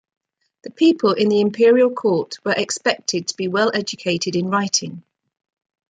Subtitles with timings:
[0.63, 5.03] The people in the imperial court were expected to be well educated in writing.